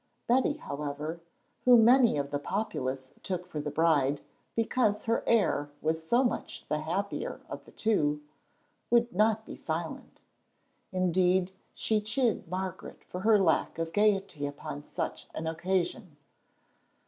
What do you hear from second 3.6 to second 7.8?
the bride, because her air was so much the happier of the